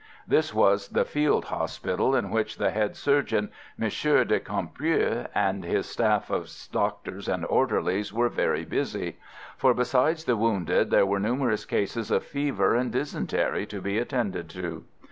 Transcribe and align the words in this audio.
This 0.27 0.51
was 0.51 0.87
the 0.87 1.05
field 1.05 1.45
hospital, 1.45 2.15
in 2.15 2.31
which 2.31 2.57
the 2.57 2.71
head 2.71 2.95
surgeon, 2.95 3.51
M. 3.79 3.87
de 3.89 4.39
Camprieu, 4.39 5.27
and 5.35 5.63
his 5.63 5.85
staff 5.85 6.31
of 6.31 6.51
doctors 6.71 7.27
and 7.27 7.45
orderlies 7.45 8.11
were 8.11 8.27
very 8.27 8.65
busy; 8.65 9.17
for 9.57 9.75
besides 9.75 10.23
the 10.23 10.35
wounded 10.37 10.89
there 10.89 11.05
were 11.05 11.19
numerous 11.19 11.65
cases 11.65 12.09
of 12.09 12.23
fever 12.23 12.73
and 12.75 12.91
dysentery 12.91 13.67
to 13.67 13.79
be 13.79 13.99
attended 13.99 14.49
to. 14.49 14.85